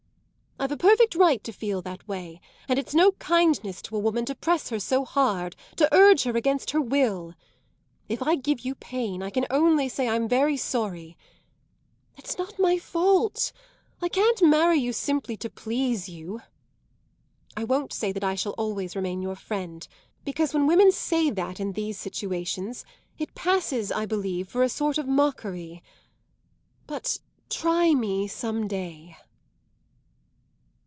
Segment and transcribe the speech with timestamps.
[0.59, 4.25] I've a perfect right to feel that way, and it's no kindness to a woman
[4.25, 7.33] to press her so hard, to urge her against her will.
[8.07, 11.17] If I give you pain I can only say I'm very sorry.
[12.15, 13.51] It's not my fault;
[14.03, 16.41] I can't marry you simply to please you.
[17.57, 19.87] I won't say that I shall always remain your friend,
[20.23, 22.85] because when women say that, in these situations,
[23.17, 25.81] it passes, I believe, for a sort of mockery.
[26.85, 27.17] But
[27.49, 29.17] try me some day."